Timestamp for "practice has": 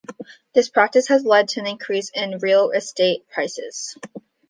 0.67-1.23